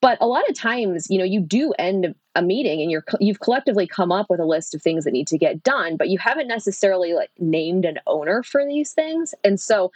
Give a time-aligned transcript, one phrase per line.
[0.00, 3.40] but a lot of times you know you do end a meeting and you're you've
[3.40, 6.18] collectively come up with a list of things that need to get done but you
[6.18, 9.34] haven't necessarily like named an owner for these things.
[9.44, 9.90] And so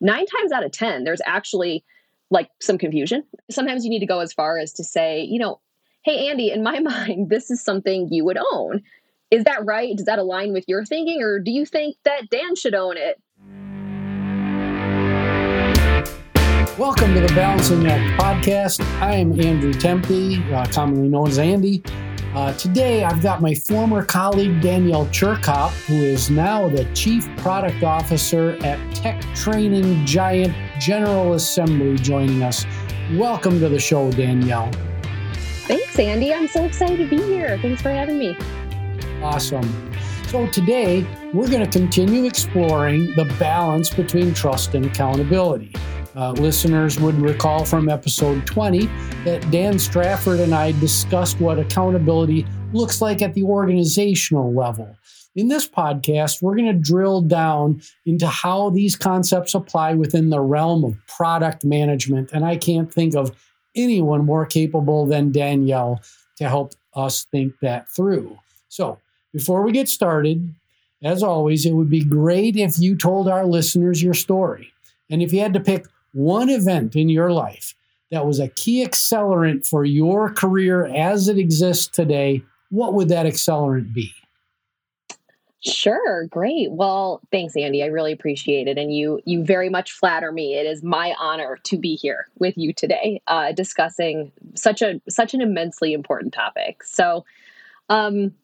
[0.00, 1.84] nine times out of ten there's actually
[2.30, 3.22] like some confusion.
[3.50, 5.60] Sometimes you need to go as far as to say you know
[6.02, 8.82] hey andy in my mind this is something you would own.
[9.30, 9.96] Is that right?
[9.96, 11.20] Does that align with your thinking?
[11.22, 13.20] Or do you think that dan should own it
[16.78, 18.84] Welcome to the Balancing Act podcast.
[19.00, 21.84] I am Andrew Tempe, uh, commonly known as Andy.
[22.34, 27.84] Uh, today, I've got my former colleague Danielle Chircop, who is now the Chief Product
[27.84, 32.66] Officer at tech training giant General Assembly, joining us.
[33.12, 34.72] Welcome to the show, Danielle.
[35.68, 36.34] Thanks, Andy.
[36.34, 37.56] I'm so excited to be here.
[37.58, 38.36] Thanks for having me.
[39.22, 39.92] Awesome.
[40.26, 45.72] So, today, we're going to continue exploring the balance between trust and accountability.
[46.16, 48.86] Uh, listeners would recall from episode 20
[49.24, 54.96] that Dan Strafford and I discussed what accountability looks like at the organizational level.
[55.34, 60.40] In this podcast, we're going to drill down into how these concepts apply within the
[60.40, 62.30] realm of product management.
[62.32, 63.32] And I can't think of
[63.74, 66.00] anyone more capable than Danielle
[66.36, 68.38] to help us think that through.
[68.68, 69.00] So,
[69.32, 70.54] before we get started,
[71.02, 74.72] as always, it would be great if you told our listeners your story.
[75.10, 77.74] And if you had to pick one event in your life
[78.10, 83.26] that was a key accelerant for your career as it exists today, what would that
[83.26, 84.12] accelerant be?
[85.60, 86.70] Sure, great.
[86.70, 87.82] Well, thanks Andy.
[87.82, 90.54] I really appreciate it and you you very much flatter me.
[90.54, 95.32] It is my honor to be here with you today uh, discussing such a such
[95.32, 96.84] an immensely important topic.
[96.84, 97.24] So,
[97.88, 98.34] um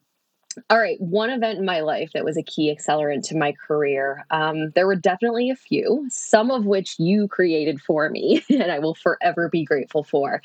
[0.68, 4.26] all right, one event in my life that was a key accelerant to my career.
[4.30, 8.80] Um, there were definitely a few, some of which you created for me, and I
[8.80, 10.42] will forever be grateful for.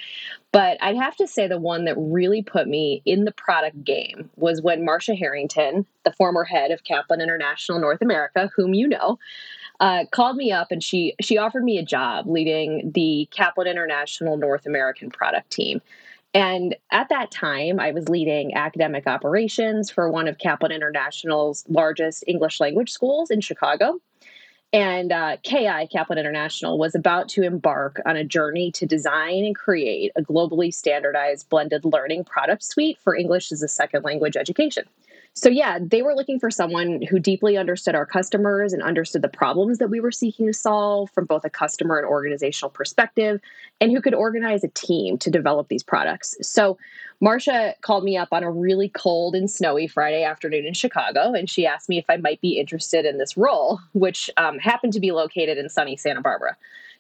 [0.52, 4.30] But I'd have to say the one that really put me in the product game
[4.36, 9.18] was when Marcia Harrington, the former head of Kaplan International North America, whom you know,
[9.80, 14.38] uh, called me up and she she offered me a job leading the Kaplan International
[14.38, 15.81] North American product team.
[16.35, 22.25] And at that time, I was leading academic operations for one of Kaplan International's largest
[22.28, 24.01] English language schools in Chicago.
[24.74, 29.56] And uh, KI, Kaplan International, was about to embark on a journey to design and
[29.56, 34.84] create a globally standardized blended learning product suite for English as a second language education.
[35.38, 39.28] So, yeah, they were looking for someone who deeply understood our customers and understood the
[39.28, 43.41] problems that we were seeking to solve from both a customer and organizational perspective,
[43.81, 46.38] and who could organize a team to develop these products.
[46.41, 46.78] So,
[47.19, 51.50] Marcia called me up on a really cold and snowy Friday afternoon in Chicago, and
[51.50, 55.01] she asked me if I might be interested in this role, which um, happened to
[55.01, 56.56] be located in sunny Santa Barbara.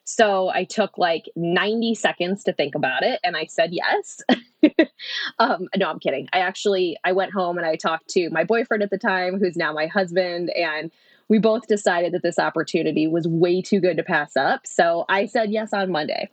[0.05, 4.21] So I took like 90 seconds to think about it and I said yes.
[5.39, 6.27] um, no, I'm kidding.
[6.31, 9.57] I actually I went home and I talked to my boyfriend at the time, who's
[9.57, 10.91] now my husband, and
[11.27, 14.67] we both decided that this opportunity was way too good to pass up.
[14.67, 16.29] So I said yes on Monday.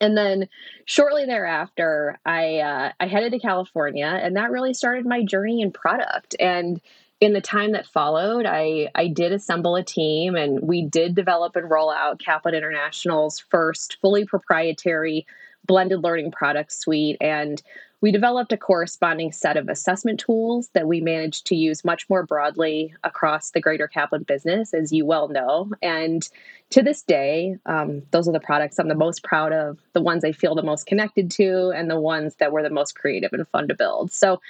[0.00, 0.48] And then
[0.84, 5.72] shortly thereafter, I uh, I headed to California, and that really started my journey in
[5.72, 6.36] product.
[6.38, 6.80] And
[7.20, 11.56] in the time that followed, I, I did assemble a team and we did develop
[11.56, 15.26] and roll out Kaplan International's first fully proprietary
[15.66, 17.16] blended learning product suite.
[17.20, 17.60] And
[18.00, 22.24] we developed a corresponding set of assessment tools that we managed to use much more
[22.24, 25.72] broadly across the greater Kaplan business, as you well know.
[25.82, 26.26] And
[26.70, 30.24] to this day, um, those are the products I'm the most proud of, the ones
[30.24, 33.48] I feel the most connected to, and the ones that were the most creative and
[33.48, 34.12] fun to build.
[34.12, 34.40] So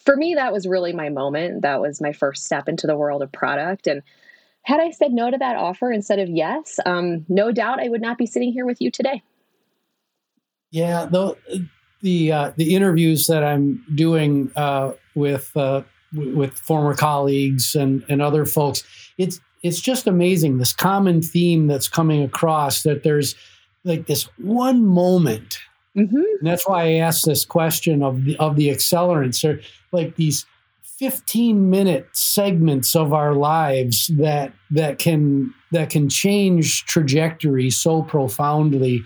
[0.00, 1.62] for me, that was really my moment.
[1.62, 3.86] That was my first step into the world of product.
[3.86, 4.02] And
[4.62, 8.02] had I said no to that offer instead of yes, um, no doubt I would
[8.02, 9.22] not be sitting here with you today.
[10.70, 11.36] Yeah, the
[12.02, 15.82] the uh, the interviews that I'm doing uh, with uh,
[16.12, 18.84] with former colleagues and and other folks,
[19.16, 23.34] it's it's just amazing this common theme that's coming across that there's
[23.84, 25.58] like this one moment
[25.98, 26.16] Mm-hmm.
[26.16, 29.44] And that's why I asked this question of the of the accelerants.
[29.44, 29.60] Are
[29.92, 30.46] like these
[30.98, 39.02] 15 minute segments of our lives that that can that can change trajectory so profoundly.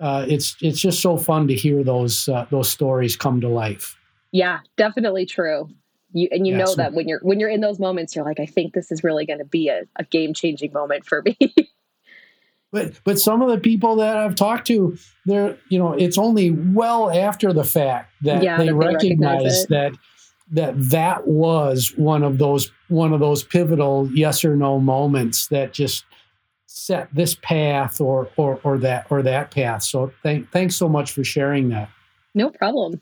[0.00, 3.98] Uh, it's it's just so fun to hear those uh, those stories come to life.
[4.32, 5.68] Yeah, definitely true.
[6.12, 8.24] You, and you yeah, know so, that when you're when you're in those moments, you're
[8.24, 11.22] like, I think this is really going to be a, a game changing moment for
[11.22, 11.36] me.
[12.74, 16.50] But but some of the people that I've talked to, they're you know it's only
[16.50, 19.92] well after the fact that yeah, they, that they recognize, recognize that
[20.50, 25.72] that that was one of those one of those pivotal yes or no moments that
[25.72, 26.04] just
[26.66, 29.84] set this path or or or that or that path.
[29.84, 31.88] So thank thanks so much for sharing that.
[32.34, 33.00] No problem.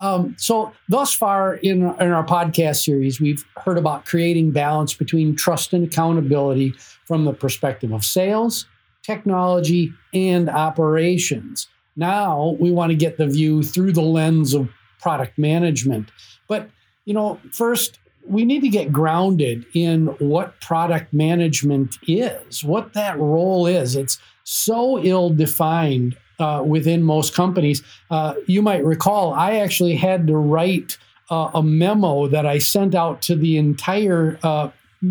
[0.00, 5.36] Um, so, thus far in, in our podcast series, we've heard about creating balance between
[5.36, 6.72] trust and accountability
[7.04, 8.66] from the perspective of sales,
[9.02, 11.68] technology, and operations.
[11.96, 14.68] Now, we want to get the view through the lens of
[15.00, 16.10] product management.
[16.48, 16.70] But,
[17.04, 23.18] you know, first, we need to get grounded in what product management is, what that
[23.18, 23.96] role is.
[23.96, 27.82] It's so ill defined uh, within most companies.
[28.10, 30.96] Uh, you might recall, I actually had to write
[31.30, 34.38] uh, a memo that I sent out to the entire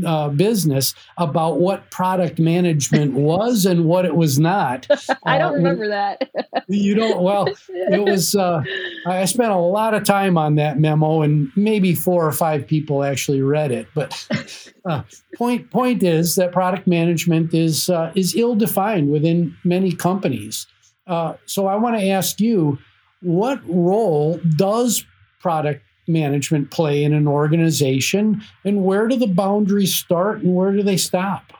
[0.05, 4.87] uh, business about what product management was and what it was not.
[5.25, 6.29] I don't uh, remember that.
[6.67, 7.21] you don't?
[7.21, 8.35] Well, it was.
[8.35, 8.63] Uh,
[9.07, 13.03] I spent a lot of time on that memo, and maybe four or five people
[13.03, 13.87] actually read it.
[13.95, 14.27] But
[14.85, 15.03] uh,
[15.35, 20.67] point point is that product management is uh, is ill defined within many companies.
[21.07, 22.77] Uh, so I want to ask you,
[23.21, 25.03] what role does
[25.41, 30.83] product management play in an organization, and where do the boundaries start and where do
[30.83, 31.53] they stop?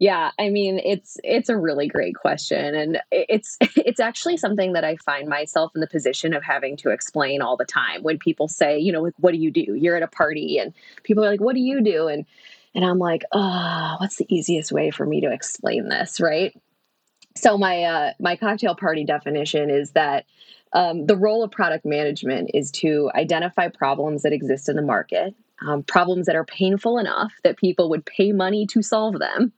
[0.00, 4.82] Yeah, I mean it's it's a really great question and it's it's actually something that
[4.82, 8.48] I find myself in the position of having to explain all the time when people
[8.48, 9.74] say, you know, what do you do?
[9.74, 10.72] You're at a party and
[11.02, 12.24] people are like, "What do you do?" and
[12.74, 16.54] and I'm like, "Oh, what's the easiest way for me to explain this?" right?
[17.36, 20.24] So my uh, my cocktail party definition is that
[20.72, 25.34] um, the role of product management is to identify problems that exist in the market,
[25.66, 29.52] um, problems that are painful enough that people would pay money to solve them.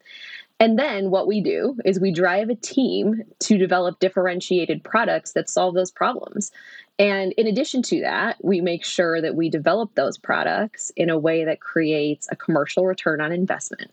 [0.59, 5.51] And then what we do is we drive a team to develop differentiated products that
[5.51, 6.53] solve those problems.
[6.99, 11.19] And in addition to that, we make sure that we develop those products in a
[11.19, 13.91] way that creates a commercial return on investment.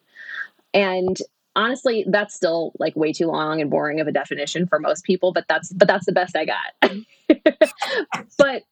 [0.73, 1.17] And
[1.55, 5.31] honestly that's still like way too long and boring of a definition for most people
[5.33, 6.91] but that's but that's the best i got
[8.37, 8.63] but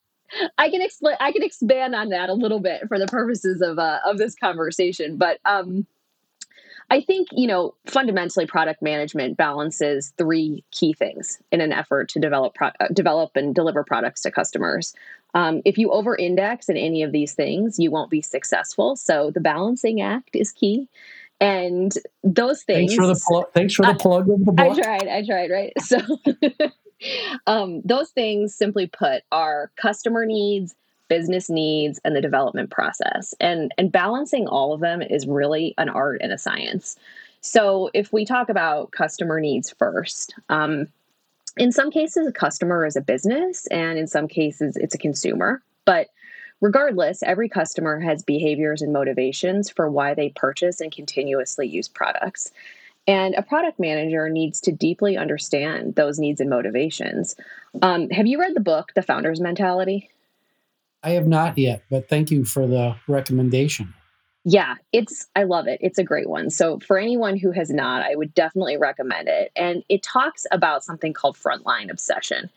[0.57, 3.79] i can explain i can expand on that a little bit for the purposes of
[3.79, 5.85] uh, of this conversation but um
[6.89, 12.19] I think, you know, fundamentally product management balances three key things in an effort to
[12.19, 14.93] develop pro- uh, develop and deliver products to customers.
[15.33, 18.95] Um, if you over index in any of these things, you won't be successful.
[18.95, 20.87] So the balancing act is key
[21.39, 21.93] and
[22.23, 22.91] those things.
[22.91, 23.45] Thanks for the plug.
[23.53, 24.77] Thanks for the plug of the book.
[24.79, 25.07] I tried.
[25.07, 25.51] I tried.
[25.51, 25.73] Right.
[25.81, 25.99] So,
[27.45, 30.73] um, those things, simply put, are customer needs,
[31.09, 33.35] business needs, and the development process.
[33.39, 36.95] And and balancing all of them is really an art and a science.
[37.41, 40.33] So, if we talk about customer needs first.
[40.49, 40.87] Um,
[41.55, 45.63] in some cases, a customer is a business, and in some cases, it's a consumer.
[45.85, 46.09] But
[46.59, 52.51] Regardless, every customer has behaviors and motivations for why they purchase and continuously use products.
[53.07, 57.35] And a product manager needs to deeply understand those needs and motivations.
[57.81, 60.09] Um, have you read the book, The Founder's Mentality?
[61.03, 63.93] I have not yet, but thank you for the recommendation.
[64.43, 65.79] Yeah, it's I love it.
[65.81, 66.49] It's a great one.
[66.49, 69.51] So for anyone who has not, I would definitely recommend it.
[69.55, 72.49] And it talks about something called frontline obsession.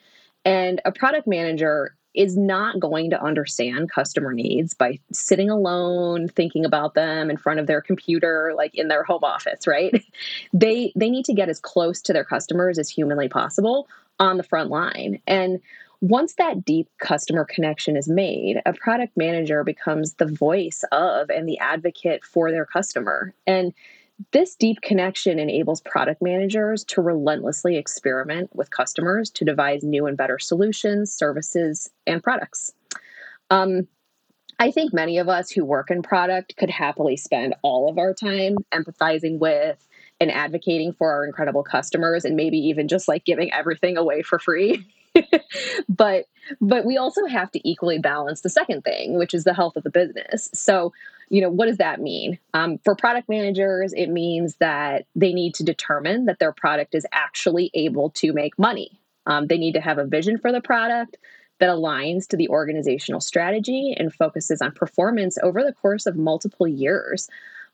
[0.44, 6.64] And a product manager is not going to understand customer needs by sitting alone thinking
[6.64, 10.04] about them in front of their computer like in their home office right?
[10.52, 14.42] They they need to get as close to their customers as humanly possible on the
[14.42, 15.20] front line.
[15.26, 15.60] And
[16.00, 21.48] once that deep customer connection is made a product manager becomes the voice of and
[21.48, 23.34] the advocate for their customer.
[23.46, 23.72] And
[24.32, 30.16] this deep connection enables product managers to relentlessly experiment with customers to devise new and
[30.16, 32.72] better solutions, services, and products.
[33.50, 33.88] Um,
[34.58, 38.12] I think many of us who work in product could happily spend all of our
[38.12, 39.86] time empathizing with
[40.20, 44.38] and advocating for our incredible customers and maybe even just like giving everything away for
[44.38, 44.86] free.
[45.88, 46.26] but
[46.60, 49.82] but we also have to equally balance the second thing, which is the health of
[49.82, 50.50] the business.
[50.52, 50.92] So
[51.30, 52.38] you know, what does that mean?
[52.52, 57.06] Um, for product managers, it means that they need to determine that their product is
[57.12, 59.00] actually able to make money.
[59.26, 61.16] Um, they need to have a vision for the product
[61.60, 66.66] that aligns to the organizational strategy and focuses on performance over the course of multiple
[66.66, 67.28] years.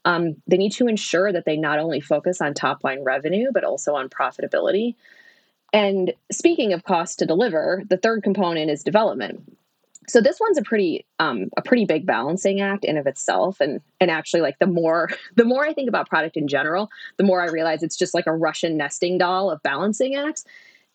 [0.05, 3.65] Um, they need to ensure that they not only focus on top line revenue, but
[3.65, 4.97] also on profitability.
[5.73, 9.57] And speaking of cost to deliver, the third component is development
[10.09, 13.61] so this one's a pretty um, a pretty big balancing act in of itself.
[13.61, 17.25] And and actually like the more the more i think about product in general the
[17.25, 20.45] more i realize it's just like a russian nesting doll of balancing acts.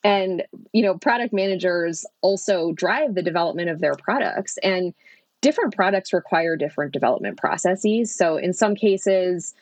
[0.04, 4.58] And you know product managers also drive the development of their products.
[4.64, 4.94] And
[5.42, 8.14] different products require different development processes.
[8.14, 9.54] So in some cases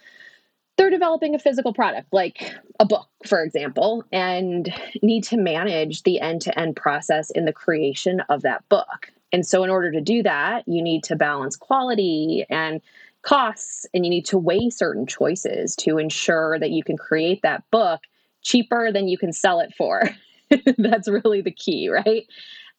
[0.77, 6.22] they're developing a physical product like a book for example and need to manage the
[6.22, 10.67] end-to-end process in the creation of that book and so in order to do that
[10.67, 12.81] you need to balance quality and
[13.21, 17.63] costs and you need to weigh certain choices to ensure that you can create that
[17.71, 18.01] book
[18.41, 20.09] cheaper than you can sell it for.
[20.77, 22.25] That's really the key right?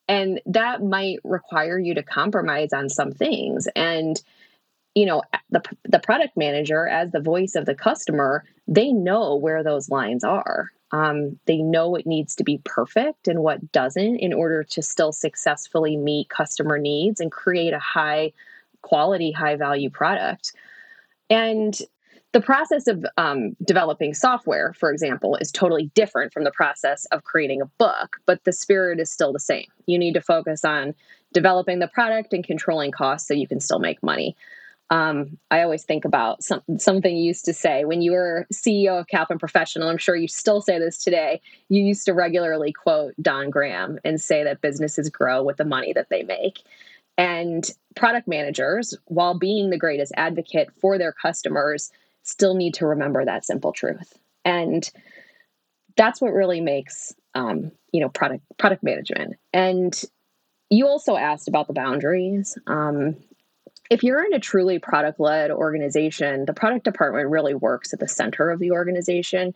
[0.09, 3.69] And that might require you to compromise on some things.
[3.77, 4.21] And
[4.95, 9.63] you know the the product manager as the voice of the customer they know where
[9.63, 14.33] those lines are um, they know what needs to be perfect and what doesn't in
[14.33, 18.33] order to still successfully meet customer needs and create a high
[18.83, 20.53] quality high value product.
[21.29, 21.79] And
[22.33, 27.25] the process of um, developing software for example is totally different from the process of
[27.25, 29.67] creating a book but the spirit is still the same.
[29.87, 30.95] You need to focus on
[31.33, 34.37] developing the product and controlling costs so you can still make money
[34.91, 38.99] um, I always think about some, something you used to say when you were CEO
[38.99, 39.89] of Kaplan Professional.
[39.89, 41.41] I'm sure you still say this today.
[41.69, 45.93] You used to regularly quote Don Graham and say that businesses grow with the money
[45.93, 46.63] that they make.
[47.17, 51.93] And product managers, while being the greatest advocate for their customers,
[52.25, 54.19] still need to remember that simple truth.
[54.45, 54.91] And
[55.97, 59.37] that's what really makes um, you know product product management.
[59.53, 60.01] And
[60.69, 62.57] you also asked about the boundaries.
[62.67, 63.17] Um,
[63.91, 68.09] if you're in a truly product led organization, the product department really works at the
[68.09, 69.53] center of the organization,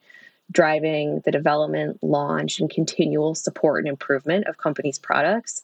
[0.50, 5.62] driving the development, launch, and continual support and improvement of companies' products.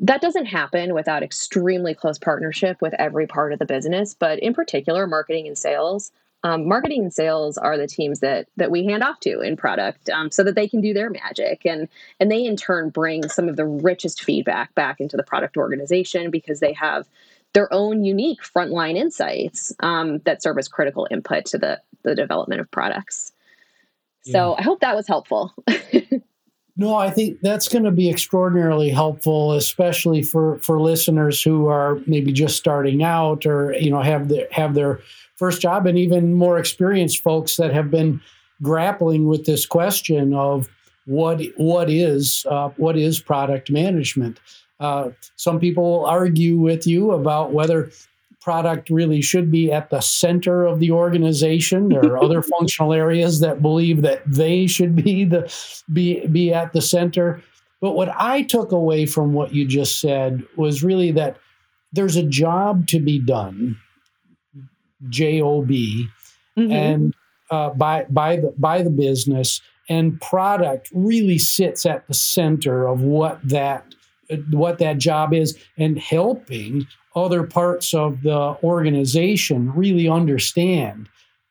[0.00, 4.52] That doesn't happen without extremely close partnership with every part of the business, but in
[4.52, 6.12] particular, marketing and sales.
[6.42, 10.10] Um, marketing and sales are the teams that that we hand off to in product
[10.10, 11.88] um, so that they can do their magic and
[12.20, 16.30] and they in turn bring some of the richest feedback back into the product organization
[16.30, 17.06] because they have
[17.54, 22.60] their own unique frontline insights um, that serve as critical input to the, the development
[22.60, 23.32] of products.
[24.24, 24.56] So yeah.
[24.58, 25.52] I hope that was helpful.
[26.76, 32.00] no, I think that's going to be extraordinarily helpful, especially for, for listeners who are
[32.06, 35.00] maybe just starting out or you know have their have their
[35.36, 38.20] first job, and even more experienced folks that have been
[38.62, 40.68] grappling with this question of
[41.06, 44.40] what what is uh, what is product management.
[44.80, 47.90] Uh, some people argue with you about whether
[48.44, 51.88] product really should be at the center of the organization.
[51.88, 55.52] There are other functional areas that believe that they should be the
[55.92, 57.42] be be at the center.
[57.80, 61.38] But what I took away from what you just said was really that
[61.92, 63.78] there's a job to be done,
[65.08, 66.70] job, mm-hmm.
[66.72, 67.14] and
[67.50, 73.00] uh, by by the by the business, and product really sits at the center of
[73.00, 73.94] what that
[74.50, 81.08] what that job is and helping other parts of the organization really understand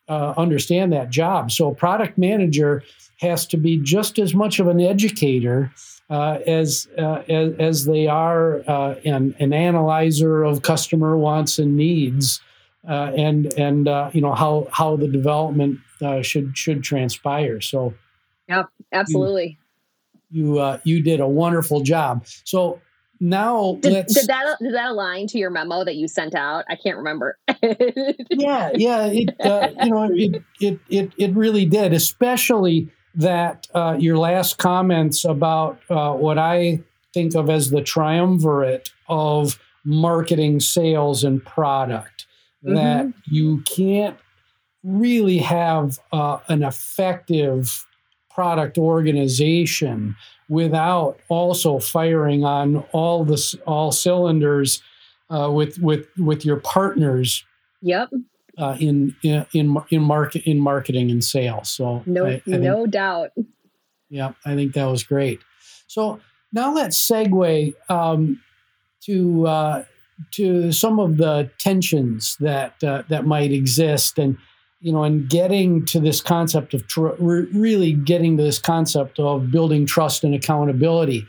[0.10, 1.52] uh, understand that job.
[1.52, 2.84] So a product manager
[3.20, 5.72] has to be just as much of an educator
[6.10, 11.78] uh, as, uh, as, as they are uh, an, an analyzer of customer wants and
[11.78, 12.42] needs,
[12.88, 15.80] uh, and and uh, you know how how the development
[16.22, 17.62] should should transpire.
[17.62, 17.94] So,
[18.50, 19.58] yeah, absolutely
[20.34, 22.26] you uh, you did a wonderful job.
[22.44, 22.82] So
[23.20, 26.66] now did, let's did that did that align to your memo that you sent out?
[26.70, 27.38] I can't remember.
[28.30, 33.96] yeah, yeah, it uh, you know it, it it it really did, especially that uh,
[34.00, 36.82] your last comments about uh, what I
[37.14, 42.26] think of as the triumvirate of marketing, sales, and product.
[42.66, 42.76] Mm-hmm.
[42.76, 44.18] That you can't
[44.84, 47.86] really have uh, an effective
[48.34, 50.16] product organization
[50.50, 54.82] without also firing on all the all cylinders
[55.30, 57.46] uh, with with with your partners.
[57.82, 58.10] Yep.
[58.56, 61.72] Uh, in in in market in marketing and sales.
[61.72, 63.32] So no I, I no think, doubt.
[64.10, 65.40] Yeah, I think that was great.
[65.88, 66.20] So
[66.52, 68.40] now let's segue um,
[69.06, 69.84] to uh,
[70.32, 74.38] to some of the tensions that uh, that might exist and
[74.84, 79.50] you know, and getting to this concept of tr- really getting to this concept of
[79.50, 81.26] building trust and accountability.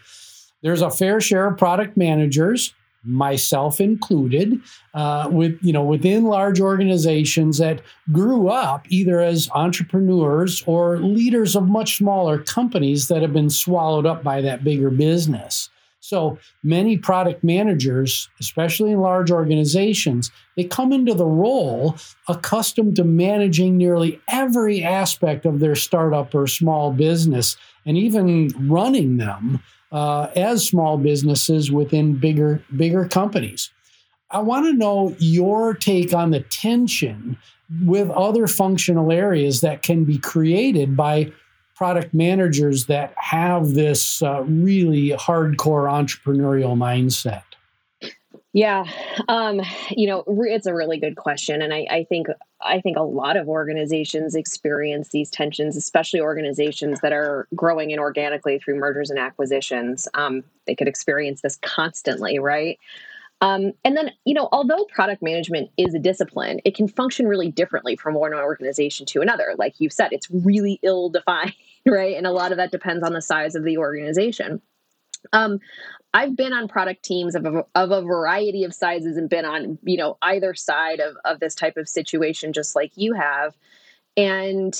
[0.62, 4.60] There's a fair share of product managers, myself included,
[4.92, 7.80] uh, with you know within large organizations that
[8.10, 14.04] grew up either as entrepreneurs or leaders of much smaller companies that have been swallowed
[14.04, 15.70] up by that bigger business.
[16.04, 21.96] So many product managers, especially in large organizations, they come into the role
[22.28, 27.56] accustomed to managing nearly every aspect of their startup or small business
[27.86, 33.70] and even running them uh, as small businesses within bigger, bigger companies.
[34.30, 37.38] I want to know your take on the tension
[37.82, 41.32] with other functional areas that can be created by
[41.74, 47.42] product managers that have this uh, really hardcore entrepreneurial mindset?
[48.52, 48.84] Yeah,
[49.26, 52.28] um, you know, it's a really good question, and I, I, think
[52.60, 58.62] I think a lot of organizations experience these tensions, especially organizations that are growing inorganically
[58.62, 60.06] through mergers and acquisitions.
[60.14, 62.78] Um, they could experience this constantly, right?
[63.40, 67.50] Um, and then, you know, although product management is a discipline, it can function really
[67.50, 69.54] differently from one organization to another.
[69.58, 71.54] Like you said, it's really ill defined,
[71.86, 72.16] right?
[72.16, 74.60] And a lot of that depends on the size of the organization.
[75.32, 75.60] Um,
[76.12, 79.78] I've been on product teams of a, of a variety of sizes and been on,
[79.82, 83.54] you know, either side of, of this type of situation, just like you have.
[84.16, 84.78] And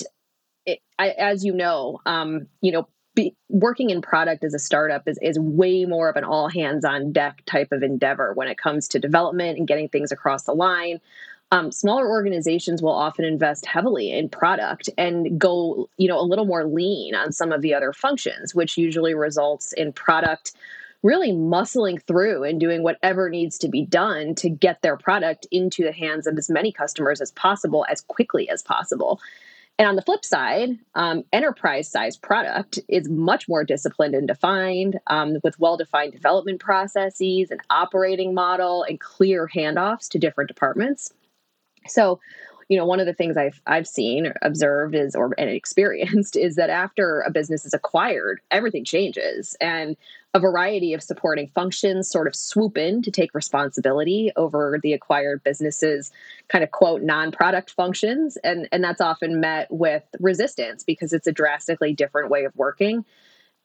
[0.65, 5.07] it, I, as you know, um, you know, be, working in product as a startup
[5.07, 8.57] is, is way more of an all hands on deck type of endeavor when it
[8.57, 10.99] comes to development and getting things across the line.
[11.55, 16.43] Um, smaller organizations will often invest heavily in product and go, you know, a little
[16.43, 20.51] more lean on some of the other functions, which usually results in product
[21.01, 25.81] really muscling through and doing whatever needs to be done to get their product into
[25.81, 29.21] the hands of as many customers as possible as quickly as possible.
[29.79, 34.99] And on the flip side, um, enterprise size product is much more disciplined and defined
[35.07, 41.13] um, with well defined development processes, an operating model, and clear handoffs to different departments.
[41.87, 42.19] So,
[42.67, 46.55] you know, one of the things I've I've seen, observed, is or and experienced is
[46.55, 49.95] that after a business is acquired, everything changes, and
[50.33, 55.41] a variety of supporting functions sort of swoop in to take responsibility over the acquired
[55.45, 56.11] businesses
[56.49, 58.37] kind of quote non-product functions.
[58.43, 63.05] And and that's often met with resistance because it's a drastically different way of working.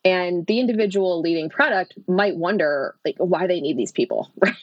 [0.04, 4.54] And the individual leading product might wonder like why they need these people right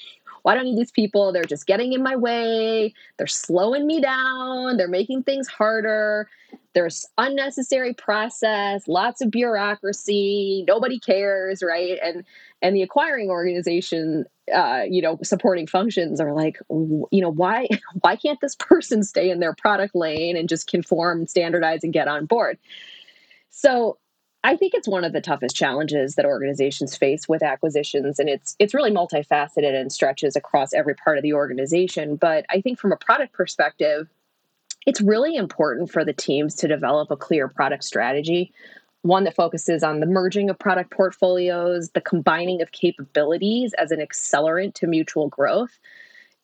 [0.47, 1.33] why don't need these people?
[1.33, 2.93] They're just getting in my way.
[3.17, 4.77] They're slowing me down.
[4.77, 6.29] They're making things harder.
[6.73, 10.63] There's unnecessary process, lots of bureaucracy.
[10.65, 11.99] Nobody cares, right?
[12.01, 12.23] And
[12.61, 14.23] and the acquiring organization,
[14.55, 17.67] uh, you know, supporting functions are like, you know, why
[17.99, 22.07] why can't this person stay in their product lane and just conform, standardize, and get
[22.07, 22.57] on board?
[23.49, 23.97] So
[24.47, 28.55] I think it's one of the toughest challenges that organizations face with acquisitions, and it's
[28.59, 32.15] it's really multifaceted and stretches across every part of the organization.
[32.15, 34.07] But I think from a product perspective,
[34.85, 38.53] it's really important for the teams to develop a clear product strategy,
[39.01, 43.99] one that focuses on the merging of product portfolios, the combining of capabilities as an
[43.99, 45.77] accelerant to mutual growth.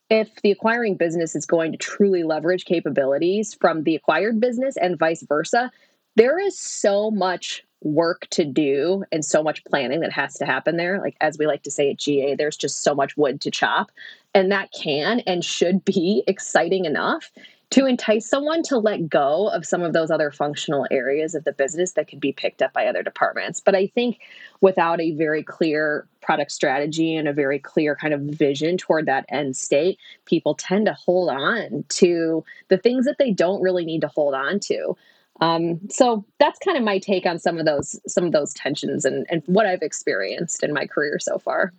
[0.10, 5.00] If the acquiring business is going to truly leverage capabilities from the acquired business and
[5.00, 5.72] vice versa,
[6.16, 10.78] there is so much work to do and so much planning that has to happen
[10.78, 11.00] there.
[11.00, 13.92] Like, as we like to say at GA, there's just so much wood to chop.
[14.34, 17.32] And that can and should be exciting enough
[17.72, 21.52] to entice someone to let go of some of those other functional areas of the
[21.52, 23.60] business that could be picked up by other departments.
[23.60, 24.20] But I think
[24.62, 29.26] without a very clear product strategy and a very clear kind of vision toward that
[29.30, 34.02] end state, people tend to hold on to the things that they don't really need
[34.02, 34.96] to hold on to.
[35.42, 39.04] Um, so that's kind of my take on some of those some of those tensions
[39.04, 41.74] and, and what I've experienced in my career so far.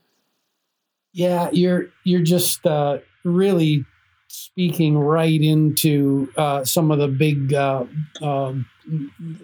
[1.12, 3.84] Yeah, you're you're just uh, really
[4.26, 7.84] speaking right into uh, some of the big uh,
[8.20, 8.66] um,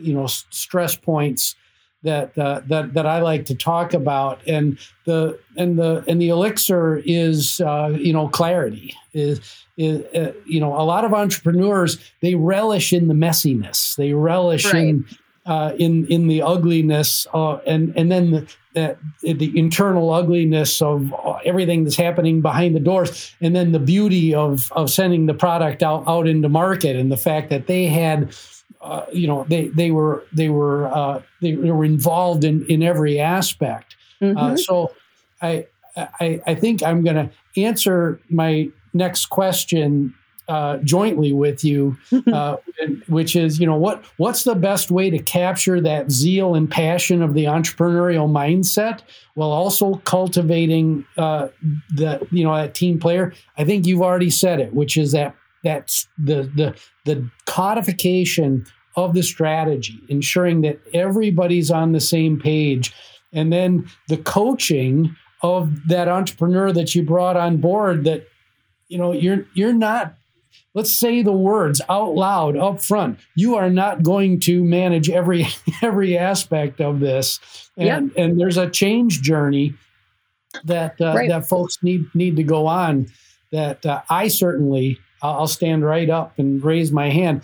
[0.01, 1.55] you know stress points
[2.02, 6.28] that uh, that that I like to talk about, and the and the and the
[6.28, 9.40] elixir is uh, you know clarity is,
[9.76, 14.72] is uh, you know a lot of entrepreneurs they relish in the messiness, they relish
[14.72, 14.84] right.
[14.84, 15.04] in
[15.46, 21.12] uh, in in the ugliness, uh, and and then the, the, the internal ugliness of
[21.44, 25.82] everything that's happening behind the doors, and then the beauty of of sending the product
[25.82, 28.34] out out into market, and the fact that they had
[28.80, 33.20] uh, you know they they were they were uh, they were involved in in every
[33.20, 33.96] aspect.
[34.20, 34.38] Uh, mm-hmm.
[34.38, 34.92] Uh, so
[35.42, 35.66] I,
[35.96, 40.14] I I think I'm going to answer my next question
[40.50, 41.96] uh, jointly with you,
[42.32, 42.56] uh,
[43.06, 47.22] which is, you know, what what's the best way to capture that zeal and passion
[47.22, 49.02] of the entrepreneurial mindset
[49.34, 51.46] while also cultivating uh,
[51.94, 53.32] the, you know, that team player?
[53.58, 59.14] I think you've already said it, which is that that's the the the codification of
[59.14, 62.92] the strategy, ensuring that everybody's on the same page,
[63.33, 68.05] and then the coaching of that entrepreneur that you brought on board.
[68.05, 68.27] That
[68.88, 70.14] you know you're you're not.
[70.73, 73.18] Let's say the words out loud up front.
[73.35, 75.46] You are not going to manage every
[75.83, 77.40] every aspect of this,
[77.77, 78.16] and yep.
[78.16, 79.75] and there's a change journey
[80.64, 81.29] that uh, right.
[81.29, 83.07] that folks need need to go on.
[83.53, 87.42] That uh, I certainly I'll stand right up and raise my hand.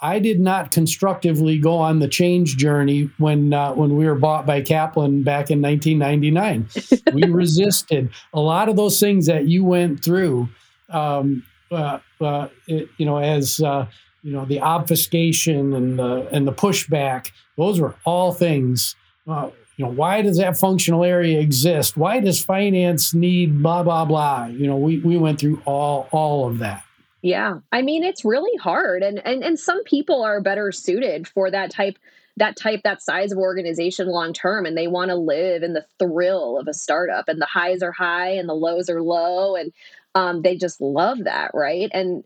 [0.00, 4.46] I did not constructively go on the change journey when uh, when we were bought
[4.46, 6.68] by Kaplan back in 1999.
[7.14, 10.48] we resisted a lot of those things that you went through.
[10.88, 13.86] Um, uh, uh, it, you know, as uh,
[14.22, 17.32] you know, the obfuscation and the and the pushback.
[17.56, 18.94] Those were all things.
[19.26, 21.96] Uh, you know, why does that functional area exist?
[21.96, 24.46] Why does finance need blah blah blah?
[24.46, 26.84] You know, we we went through all all of that.
[27.28, 27.58] Yeah.
[27.70, 31.70] I mean, it's really hard and and and some people are better suited for that
[31.70, 31.98] type
[32.38, 35.84] that type that size of organization long term and they want to live in the
[35.98, 39.74] thrill of a startup and the highs are high and the lows are low and
[40.14, 42.24] um, they just love that right and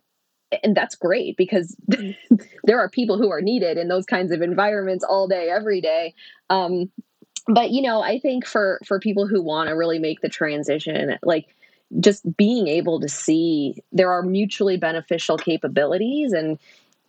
[0.62, 1.75] and that's great because
[2.65, 6.15] there are people who are needed in those kinds of environments all day every day
[6.49, 6.93] um,
[7.49, 11.19] but you know i think for for people who want to really make the transition
[11.25, 11.47] like
[12.01, 16.33] just being able to see there are mutually beneficial capabilities.
[16.33, 16.59] And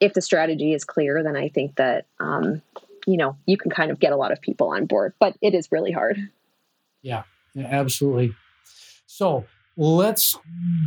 [0.03, 2.61] if the strategy is clear then i think that um,
[3.07, 5.53] you know you can kind of get a lot of people on board but it
[5.53, 6.17] is really hard.
[7.01, 8.33] Yeah, yeah absolutely.
[9.07, 10.37] So let's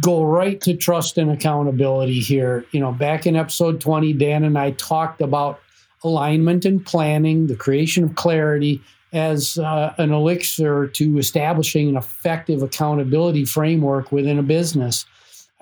[0.01, 2.65] go right to trust and accountability here.
[2.73, 5.61] You know back in episode 20 dan and i talked about
[6.05, 12.63] alignment and planning the creation of clarity as uh, an elixir to establishing an effective
[12.63, 15.07] accountability framework within a business.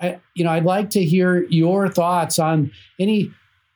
[0.01, 3.31] I, you know, I'd like to hear your thoughts on any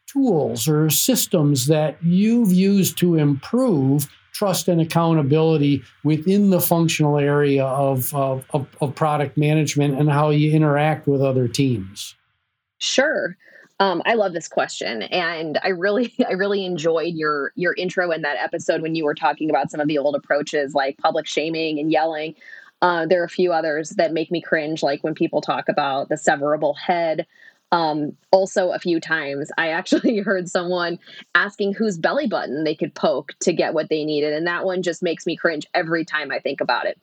[0.07, 7.65] tools or systems that you've used to improve trust and accountability within the functional area
[7.65, 12.15] of, of, of, of product management and how you interact with other teams.
[12.79, 13.37] Sure.
[13.81, 18.23] Um, I love this question, and I really, I really enjoyed your your intro in
[18.23, 21.79] that episode when you were talking about some of the old approaches like public shaming
[21.79, 22.35] and yelling.
[22.81, 26.09] Uh, there are a few others that make me cringe, like when people talk about
[26.09, 27.27] the severable head.
[27.71, 30.97] Um, also, a few times I actually heard someone
[31.35, 34.81] asking whose belly button they could poke to get what they needed, and that one
[34.81, 36.99] just makes me cringe every time I think about it.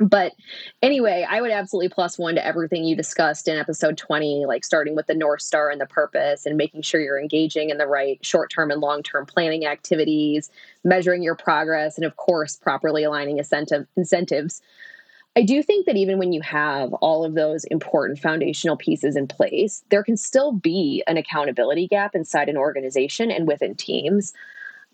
[0.00, 0.32] But
[0.80, 4.94] anyway, I would absolutely plus one to everything you discussed in episode 20, like starting
[4.94, 8.24] with the North Star and the purpose and making sure you're engaging in the right
[8.24, 10.50] short term and long term planning activities,
[10.84, 14.62] measuring your progress, and of course, properly aligning incentive, incentives.
[15.36, 19.26] I do think that even when you have all of those important foundational pieces in
[19.26, 24.32] place, there can still be an accountability gap inside an organization and within teams.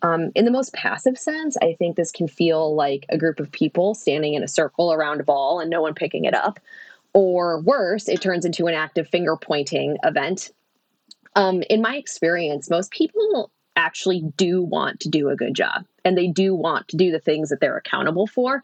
[0.03, 3.51] Um, in the most passive sense, I think this can feel like a group of
[3.51, 6.61] people standing in a circle around a ball and no one picking it up.
[7.15, 10.51] Or worse, it turns into an active finger pointing event.
[11.37, 16.17] Um, in my experience, most people actually do want to do a good job and
[16.17, 18.63] they do want to do the things that they're accountable for.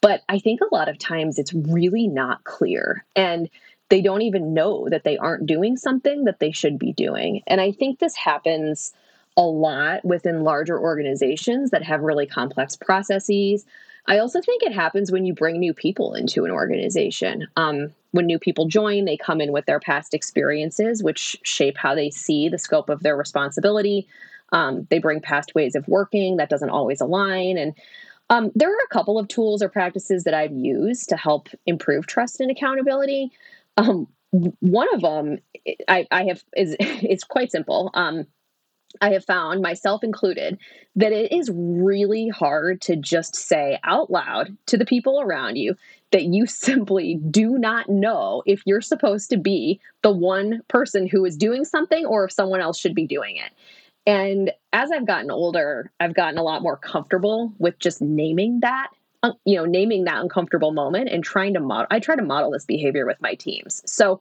[0.00, 3.04] But I think a lot of times it's really not clear.
[3.16, 3.48] And
[3.88, 7.42] they don't even know that they aren't doing something that they should be doing.
[7.46, 8.92] And I think this happens
[9.36, 13.64] a lot within larger organizations that have really complex processes.
[14.06, 17.46] I also think it happens when you bring new people into an organization.
[17.56, 21.94] Um, when new people join, they come in with their past experiences, which shape how
[21.94, 24.06] they see the scope of their responsibility.
[24.50, 27.56] Um, they bring past ways of working that doesn't always align.
[27.56, 27.74] And
[28.28, 32.06] um, there are a couple of tools or practices that I've used to help improve
[32.06, 33.30] trust and accountability.
[33.76, 35.38] Um, one of them
[35.88, 37.90] I, I have is it's quite simple.
[39.00, 40.58] I have found, myself included,
[40.96, 45.76] that it is really hard to just say out loud to the people around you
[46.10, 51.24] that you simply do not know if you're supposed to be the one person who
[51.24, 53.50] is doing something or if someone else should be doing it.
[54.06, 58.88] And as I've gotten older, I've gotten a lot more comfortable with just naming that,
[59.44, 61.86] you know, naming that uncomfortable moment and trying to model.
[61.90, 63.82] I try to model this behavior with my teams.
[63.86, 64.20] So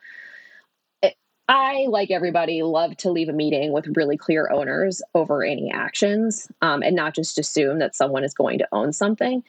[1.47, 6.49] I, like everybody, love to leave a meeting with really clear owners over any actions
[6.61, 9.43] um, and not just assume that someone is going to own something.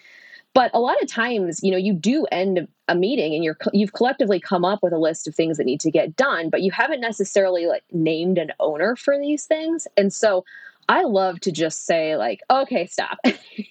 [0.54, 3.94] But a lot of times, you know, you do end a meeting and you're you've
[3.94, 6.70] collectively come up with a list of things that need to get done, but you
[6.70, 9.86] haven't necessarily like named an owner for these things.
[9.96, 10.44] And so
[10.88, 13.18] I love to just say like, okay, stop.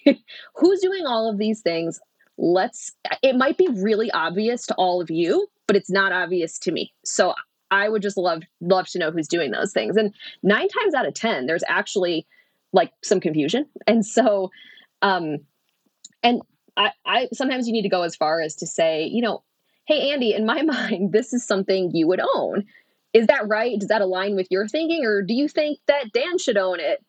[0.56, 2.00] Who's doing all of these things?
[2.36, 6.72] Let's it might be really obvious to all of you, but it's not obvious to
[6.72, 6.92] me.
[7.04, 7.34] So
[7.72, 9.96] I would just love love to know who's doing those things.
[9.96, 12.26] And nine times out of ten, there's actually
[12.72, 13.66] like some confusion.
[13.86, 14.50] And so,
[15.00, 15.38] um,
[16.22, 16.42] and
[16.76, 19.42] I, I sometimes you need to go as far as to say, you know,
[19.86, 22.66] hey Andy, in my mind, this is something you would own.
[23.14, 23.78] Is that right?
[23.78, 27.04] Does that align with your thinking, or do you think that Dan should own it?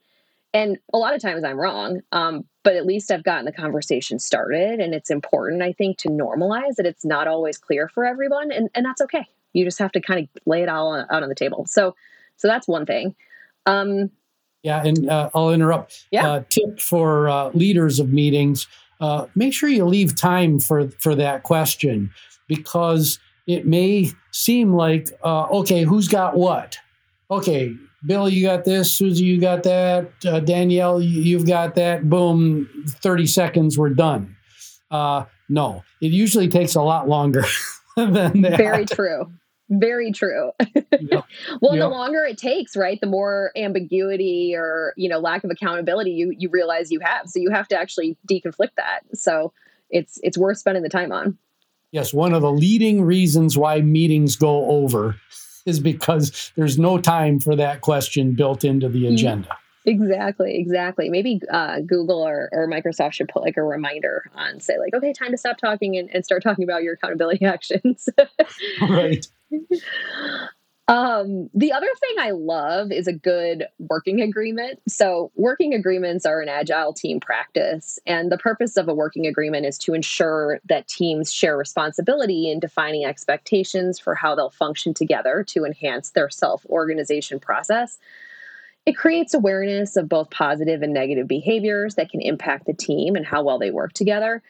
[0.54, 4.20] And a lot of times I'm wrong, um, but at least I've gotten the conversation
[4.20, 8.52] started, and it's important, I think, to normalize that it's not always clear for everyone,
[8.52, 9.26] and, and that's okay.
[9.54, 11.66] You just have to kind of lay it all out on the table.
[11.68, 11.96] So,
[12.38, 13.16] so that's one thing.
[13.66, 14.12] Um,
[14.64, 16.06] yeah, and uh, I'll interrupt.
[16.12, 16.28] Yeah.
[16.28, 18.68] Uh, tip for uh, leaders of meetings:
[19.02, 22.12] uh, make sure you leave time for for that question
[22.48, 26.78] because it may seem like uh, okay, who's got what?
[27.30, 28.96] Okay, Bill, you got this.
[28.96, 30.10] Susie, you got that.
[30.26, 32.10] Uh, Danielle, you've got that.
[32.10, 34.36] Boom, thirty seconds, we're done.
[34.92, 37.44] no, it usually takes a lot longer
[37.98, 38.58] than that.
[38.58, 39.30] Very true.
[39.80, 40.52] Very true.
[41.00, 41.26] Yep.
[41.60, 41.84] well, yep.
[41.84, 46.34] the longer it takes, right, the more ambiguity or you know lack of accountability you
[46.38, 47.28] you realize you have.
[47.28, 49.02] So you have to actually deconflict that.
[49.14, 49.52] So
[49.90, 51.38] it's it's worth spending the time on.
[51.92, 55.16] Yes, one of the leading reasons why meetings go over
[55.66, 59.14] is because there's no time for that question built into the mm-hmm.
[59.14, 59.58] agenda.
[59.86, 61.10] Exactly, exactly.
[61.10, 65.12] Maybe uh, Google or, or Microsoft should put like a reminder on, say, like, okay,
[65.12, 68.08] time to stop talking and, and start talking about your accountability actions.
[68.82, 69.28] right.
[70.90, 74.82] Um, the other thing I love is a good working agreement.
[74.86, 79.66] So, working agreements are an agile team practice, and the purpose of a working agreement
[79.66, 85.46] is to ensure that teams share responsibility in defining expectations for how they'll function together
[85.50, 87.98] to enhance their self organization process.
[88.86, 93.26] It creates awareness of both positive and negative behaviors that can impact the team and
[93.26, 94.44] how well they work together.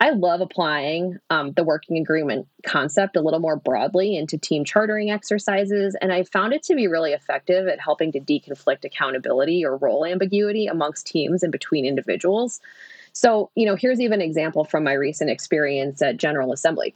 [0.00, 5.10] I love applying um, the working agreement concept a little more broadly into team chartering
[5.10, 9.76] exercises, and I found it to be really effective at helping to deconflict accountability or
[9.76, 12.60] role ambiguity amongst teams and between individuals.
[13.12, 16.94] So, you know, here's even an example from my recent experience at General Assembly.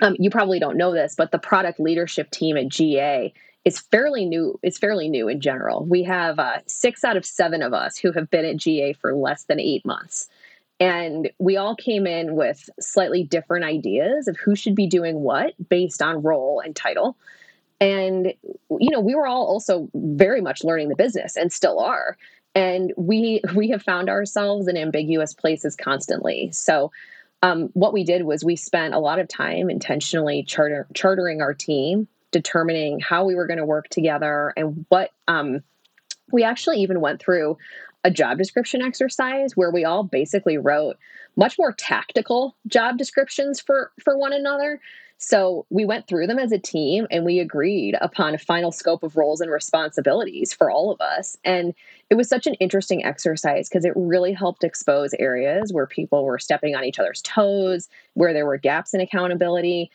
[0.00, 3.34] Um, you probably don't know this, but the product leadership team at GA
[3.66, 4.58] is fairly new.
[4.62, 5.84] Is fairly new in general.
[5.84, 9.14] We have uh, six out of seven of us who have been at GA for
[9.14, 10.28] less than eight months.
[10.82, 15.54] And we all came in with slightly different ideas of who should be doing what
[15.68, 17.16] based on role and title.
[17.80, 18.34] And,
[18.68, 22.16] you know, we were all also very much learning the business and still are.
[22.56, 26.50] And we we have found ourselves in ambiguous places constantly.
[26.50, 26.90] So
[27.42, 31.54] um, what we did was we spent a lot of time intentionally charter, chartering our
[31.54, 35.62] team, determining how we were going to work together and what um,
[36.32, 37.56] we actually even went through
[38.04, 40.96] a job description exercise where we all basically wrote
[41.36, 44.80] much more tactical job descriptions for for one another.
[45.18, 49.04] So we went through them as a team and we agreed upon a final scope
[49.04, 51.36] of roles and responsibilities for all of us.
[51.44, 51.74] And
[52.10, 56.40] it was such an interesting exercise because it really helped expose areas where people were
[56.40, 59.92] stepping on each other's toes where there were gaps in accountability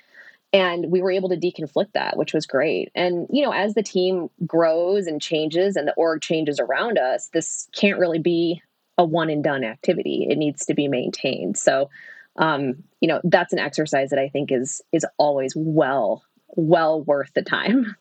[0.54, 2.92] and we were able to deconflict that which was great.
[2.96, 7.30] And you know as the team grows and changes and the org changes around us
[7.34, 8.62] this can't really be
[8.98, 10.26] a one and done activity.
[10.30, 11.58] It needs to be maintained.
[11.58, 11.90] So
[12.36, 16.24] um, you know that's an exercise that i think is is always well
[16.56, 17.96] well worth the time.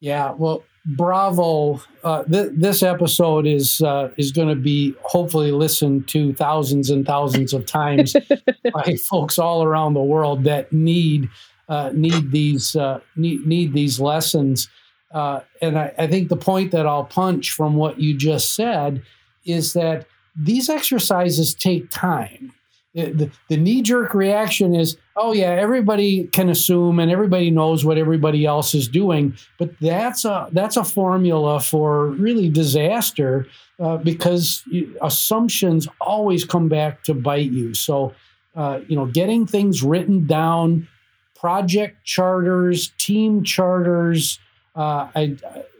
[0.00, 0.62] Yeah well
[0.96, 1.80] bravo.
[2.02, 7.06] Uh, th- this episode is uh, is going to be hopefully listened to thousands and
[7.06, 8.16] thousands of times
[8.72, 11.28] by folks all around the world that need
[11.68, 14.68] uh, need these uh, need, need these lessons.
[15.12, 19.02] Uh, and I, I think the point that I'll punch from what you just said
[19.44, 22.52] is that these exercises take time
[22.94, 27.98] the, the knee jerk reaction is, oh, yeah, everybody can assume and everybody knows what
[27.98, 29.36] everybody else is doing.
[29.58, 33.46] But that's a, that's a formula for really disaster
[33.78, 34.64] uh, because
[35.02, 37.74] assumptions always come back to bite you.
[37.74, 38.14] So,
[38.56, 40.88] uh, you know, getting things written down,
[41.36, 44.40] project charters, team charters,
[44.74, 45.36] uh, I,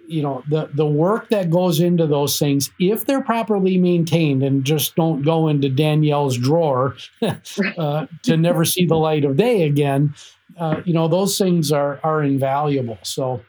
[0.09, 4.65] you know the the work that goes into those things if they're properly maintained and
[4.65, 6.97] just don't go into Danielle's drawer
[7.79, 10.15] uh, to never see the light of day again
[10.59, 12.99] uh, you know those things are are invaluable.
[13.03, 13.41] So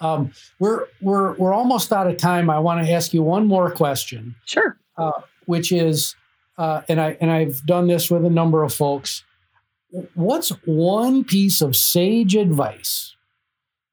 [0.00, 2.50] um, we're we're we're almost out of time.
[2.50, 4.34] I want to ask you one more question.
[4.46, 4.76] Sure.
[4.96, 5.12] Uh,
[5.46, 6.16] which is
[6.56, 9.22] uh, and I and I've done this with a number of folks.
[10.14, 13.14] What's one piece of sage advice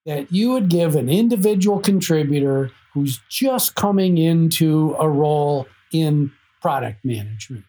[0.06, 7.04] that you would give an individual contributor who's just coming into a role in product
[7.06, 7.66] management?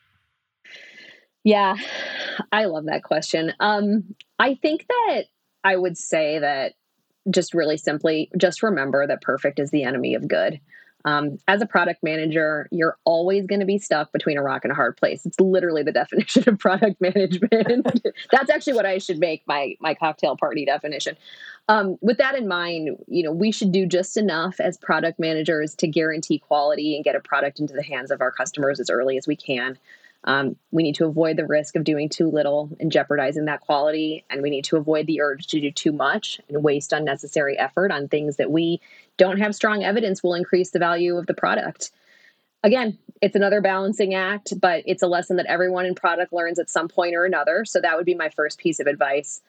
[1.44, 1.76] Yeah,
[2.50, 3.52] I love that question.
[3.60, 5.24] Um, I think that
[5.64, 6.74] I would say that
[7.30, 10.60] just really simply, just remember that perfect is the enemy of good.
[11.04, 14.72] Um, as a product manager, you're always going to be stuck between a rock and
[14.72, 15.26] a hard place.
[15.26, 18.02] It's literally the definition of product management.
[18.30, 21.16] That's actually what I should make my my cocktail party definition.
[21.68, 25.74] Um, with that in mind, you know, we should do just enough as product managers
[25.76, 29.16] to guarantee quality and get a product into the hands of our customers as early
[29.16, 29.78] as we can.
[30.24, 34.24] Um, we need to avoid the risk of doing too little and jeopardizing that quality.
[34.30, 37.90] And we need to avoid the urge to do too much and waste unnecessary effort
[37.90, 38.80] on things that we
[39.16, 41.90] don't have strong evidence will increase the value of the product.
[42.62, 46.70] Again, it's another balancing act, but it's a lesson that everyone in product learns at
[46.70, 47.64] some point or another.
[47.64, 49.40] So that would be my first piece of advice.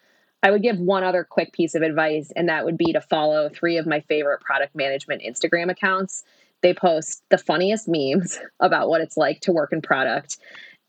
[0.42, 3.50] I would give one other quick piece of advice, and that would be to follow
[3.50, 6.24] three of my favorite product management Instagram accounts.
[6.64, 10.38] They post the funniest memes about what it's like to work in product,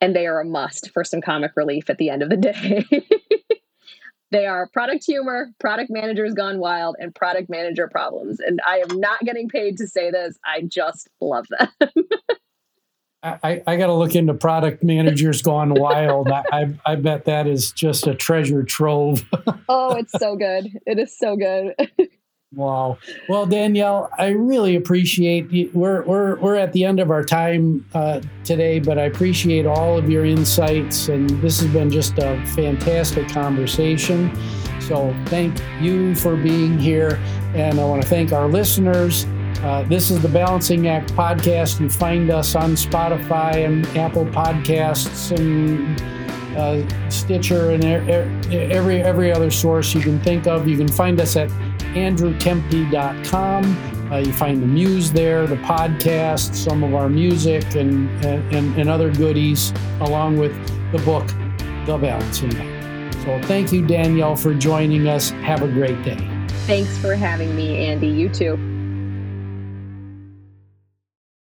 [0.00, 2.84] and they are a must for some comic relief at the end of the day.
[4.30, 8.40] they are product humor, product managers gone wild, and product manager problems.
[8.40, 10.38] And I am not getting paid to say this.
[10.46, 11.68] I just love them.
[13.24, 16.28] I, I got to look into product managers gone wild.
[16.28, 19.24] I, I, I bet that is just a treasure trove.
[19.66, 20.68] oh, it's so good.
[20.84, 21.74] It is so good.
[22.54, 22.98] Wow.
[23.28, 25.70] Well, Danielle, I really appreciate you.
[25.72, 29.98] We're, we're, we're at the end of our time uh, today, but I appreciate all
[29.98, 31.08] of your insights.
[31.08, 34.34] And this has been just a fantastic conversation.
[34.80, 37.18] So thank you for being here.
[37.54, 39.26] And I want to thank our listeners.
[39.62, 41.80] Uh, this is the Balancing Act podcast.
[41.80, 46.00] You find us on Spotify and Apple Podcasts and
[46.56, 50.68] uh, Stitcher and every every other source you can think of.
[50.68, 51.50] You can find us at
[51.94, 54.12] andrewkempe.com.
[54.12, 58.88] Uh, you find the Muse there, the podcast, some of our music, and, and, and
[58.88, 60.52] other goodies, along with
[60.92, 61.26] the book,
[61.86, 63.14] The Balancing Act.
[63.22, 65.30] So thank you, Danielle, for joining us.
[65.30, 66.18] Have a great day.
[66.66, 68.08] Thanks for having me, Andy.
[68.08, 68.73] You too.